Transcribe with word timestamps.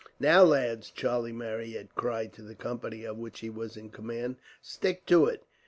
"Now, 0.19 0.41
lads," 0.41 0.89
Charlie 0.89 1.31
Marryat 1.31 1.93
cried 1.93 2.33
to 2.33 2.41
the 2.41 2.55
company 2.55 3.03
of 3.03 3.19
which 3.19 3.41
he 3.41 3.51
was 3.51 3.77
in 3.77 3.91
command, 3.91 4.37
"stick 4.59 5.05
to 5.05 5.25
it. 5.27 5.43